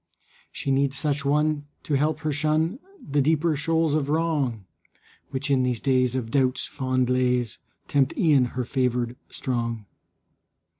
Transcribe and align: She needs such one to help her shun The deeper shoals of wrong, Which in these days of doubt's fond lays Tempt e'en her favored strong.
She 0.51 0.71
needs 0.71 0.97
such 0.97 1.23
one 1.23 1.67
to 1.83 1.93
help 1.93 2.21
her 2.21 2.31
shun 2.31 2.79
The 3.07 3.21
deeper 3.21 3.55
shoals 3.55 3.93
of 3.93 4.09
wrong, 4.09 4.65
Which 5.29 5.51
in 5.51 5.61
these 5.61 5.79
days 5.79 6.15
of 6.15 6.31
doubt's 6.31 6.65
fond 6.65 7.07
lays 7.07 7.59
Tempt 7.87 8.17
e'en 8.17 8.45
her 8.55 8.63
favored 8.65 9.15
strong. 9.29 9.85